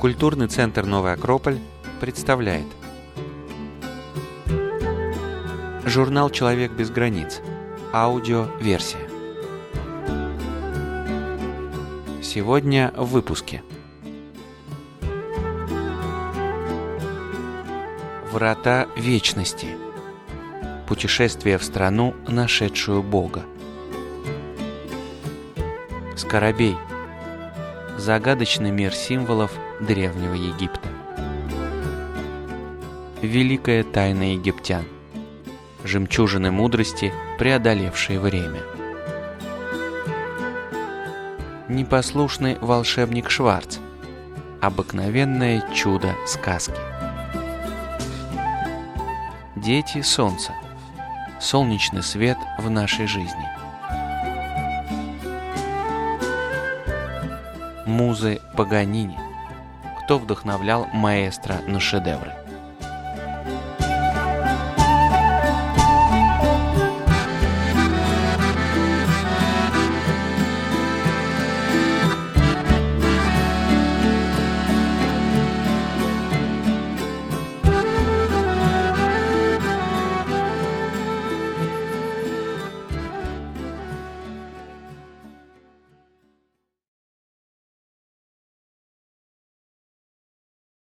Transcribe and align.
Культурный 0.00 0.46
центр 0.46 0.86
«Новый 0.86 1.12
Акрополь» 1.12 1.58
представляет. 2.00 2.66
Журнал 5.84 6.30
«Человек 6.30 6.70
без 6.70 6.88
границ» 6.90 7.40
Аудиоверсия. 7.92 9.00
Сегодня 12.22 12.92
в 12.96 13.06
выпуске. 13.06 13.64
Врата 18.30 18.86
Вечности. 18.96 19.66
Путешествие 20.86 21.58
в 21.58 21.64
страну, 21.64 22.14
нашедшую 22.28 23.02
Бога. 23.02 23.42
Скоробей 26.14 26.76
Загадочный 27.98 28.70
мир 28.70 28.94
символов 28.94 29.50
Древнего 29.80 30.34
Египта. 30.34 30.88
Великая 33.22 33.82
тайна 33.82 34.34
египтян. 34.34 34.84
Жемчужины 35.82 36.52
мудрости, 36.52 37.12
преодолевшие 37.40 38.20
время. 38.20 38.60
Непослушный 41.68 42.56
волшебник 42.60 43.30
Шварц. 43.30 43.78
Обыкновенное 44.60 45.64
чудо 45.74 46.14
сказки. 46.24 46.78
Дети 49.56 50.02
Солнца. 50.02 50.52
Солнечный 51.40 52.04
свет 52.04 52.38
в 52.60 52.70
нашей 52.70 53.08
жизни 53.08 53.67
Музы 57.88 58.42
Паганини 58.54 59.16
Кто 60.04 60.18
вдохновлял 60.18 60.86
маэстро 60.92 61.62
на 61.66 61.80
шедевры 61.80 62.34